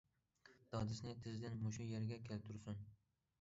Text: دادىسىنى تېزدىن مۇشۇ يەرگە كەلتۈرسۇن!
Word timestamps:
دادىسىنى 0.75 1.13
تېزدىن 1.25 1.59
مۇشۇ 1.67 1.87
يەرگە 1.91 2.19
كەلتۈرسۇن! 2.31 2.81